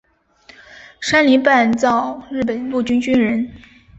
[0.99, 3.51] 山梨半造日本陆军军人。